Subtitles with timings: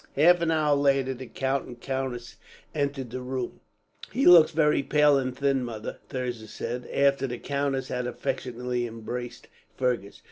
[0.15, 2.35] Half an hour later, the count and countess
[2.73, 3.59] entered the room.
[4.11, 9.47] "He looks very pale and thin, mother," Thirza said, after the countess had affectionately embraced
[9.77, 10.19] Fergus.